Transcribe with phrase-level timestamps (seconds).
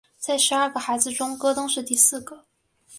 [0.17, 2.45] 在十二个孩子中戈登是第四个。